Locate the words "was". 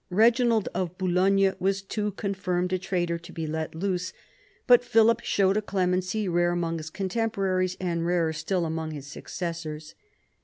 1.59-1.83